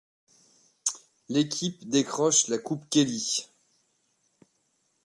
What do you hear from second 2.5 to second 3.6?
Coupe Kelly.